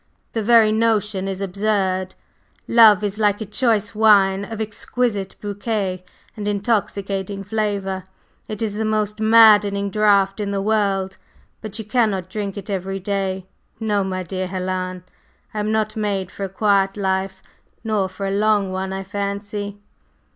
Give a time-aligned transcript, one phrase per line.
[0.33, 2.15] The very notion is absurd.
[2.67, 6.03] Love is like a choice wine of exquisite bouquet
[6.35, 8.05] and intoxicating flavor;
[8.47, 11.17] it is the most maddening draught in the world,
[11.61, 13.45] but you cannot drink it every day.
[13.79, 15.03] No, my dear Helen;
[15.53, 17.39] I am not made for a quiet life,
[17.83, 19.77] nor for a long one, I fancy."